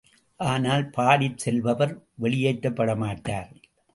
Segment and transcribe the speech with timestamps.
[0.39, 1.93] ஆனால், பாடிச் செல்பவர்
[2.15, 3.51] வெளியேற்றப் பட மாட்டார்.